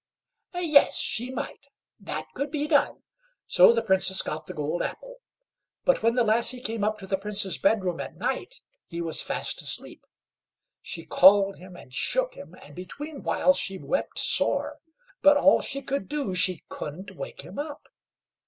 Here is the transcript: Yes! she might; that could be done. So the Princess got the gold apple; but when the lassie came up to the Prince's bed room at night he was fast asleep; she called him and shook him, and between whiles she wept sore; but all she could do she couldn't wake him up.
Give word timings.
Yes! 0.55 0.97
she 0.97 1.29
might; 1.29 1.67
that 1.99 2.25
could 2.33 2.49
be 2.49 2.65
done. 2.65 3.03
So 3.45 3.71
the 3.71 3.83
Princess 3.83 4.23
got 4.23 4.47
the 4.47 4.53
gold 4.55 4.81
apple; 4.81 5.17
but 5.85 6.01
when 6.01 6.15
the 6.15 6.23
lassie 6.23 6.59
came 6.59 6.83
up 6.83 6.97
to 6.97 7.05
the 7.05 7.19
Prince's 7.19 7.59
bed 7.59 7.83
room 7.83 7.99
at 7.99 8.15
night 8.15 8.61
he 8.87 8.99
was 8.99 9.21
fast 9.21 9.61
asleep; 9.61 10.07
she 10.81 11.05
called 11.05 11.57
him 11.57 11.75
and 11.75 11.93
shook 11.93 12.33
him, 12.33 12.55
and 12.63 12.73
between 12.75 13.21
whiles 13.21 13.59
she 13.59 13.77
wept 13.77 14.17
sore; 14.17 14.79
but 15.21 15.37
all 15.37 15.61
she 15.61 15.83
could 15.83 16.09
do 16.09 16.33
she 16.33 16.63
couldn't 16.67 17.15
wake 17.15 17.41
him 17.41 17.59
up. 17.59 17.87